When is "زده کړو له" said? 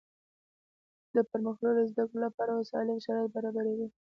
1.91-2.29